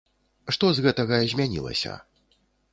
Што 0.57 0.71
з 0.77 0.85
гэтага 0.85 1.21
змянілася? 1.35 1.93